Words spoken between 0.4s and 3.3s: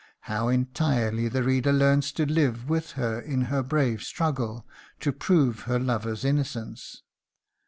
entirely the reader learns to live with her